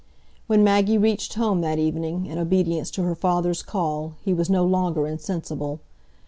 When 0.47 0.63
Maggie 0.63 0.97
reached 0.97 1.35
home 1.35 1.61
that 1.61 1.77
evening, 1.77 2.25
in 2.25 2.39
obedience 2.39 2.89
to 2.89 3.03
her 3.03 3.13
father's 3.13 3.61
call, 3.61 4.15
he 4.25 4.33
was 4.33 4.49
no 4.49 4.65
longer 4.65 5.05
insensible. 5.05 5.79